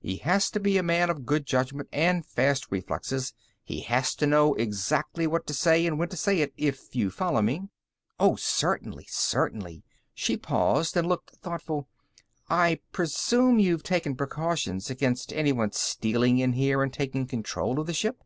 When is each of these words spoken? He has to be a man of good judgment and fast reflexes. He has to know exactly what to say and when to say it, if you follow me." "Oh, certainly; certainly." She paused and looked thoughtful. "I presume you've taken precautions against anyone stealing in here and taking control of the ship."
He 0.00 0.16
has 0.16 0.48
to 0.52 0.58
be 0.58 0.78
a 0.78 0.82
man 0.82 1.10
of 1.10 1.26
good 1.26 1.44
judgment 1.44 1.90
and 1.92 2.24
fast 2.24 2.68
reflexes. 2.72 3.34
He 3.62 3.80
has 3.82 4.14
to 4.14 4.26
know 4.26 4.54
exactly 4.54 5.26
what 5.26 5.46
to 5.46 5.52
say 5.52 5.86
and 5.86 5.98
when 5.98 6.08
to 6.08 6.16
say 6.16 6.40
it, 6.40 6.54
if 6.56 6.96
you 6.96 7.10
follow 7.10 7.42
me." 7.42 7.68
"Oh, 8.18 8.34
certainly; 8.36 9.04
certainly." 9.10 9.84
She 10.14 10.38
paused 10.38 10.96
and 10.96 11.06
looked 11.06 11.32
thoughtful. 11.36 11.86
"I 12.48 12.80
presume 12.92 13.58
you've 13.58 13.82
taken 13.82 14.16
precautions 14.16 14.88
against 14.88 15.34
anyone 15.34 15.72
stealing 15.72 16.38
in 16.38 16.54
here 16.54 16.82
and 16.82 16.90
taking 16.90 17.26
control 17.26 17.78
of 17.78 17.86
the 17.86 17.92
ship." 17.92 18.24